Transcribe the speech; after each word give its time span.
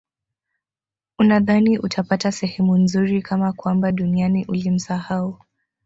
unadhani 1.19 1.77
utapata 1.79 2.31
sehemu 2.31 2.77
nzuri 2.77 3.21
kama 3.21 3.53
kwamba 3.53 3.91
duniani 3.91 4.45
ulimsahau 4.45 5.39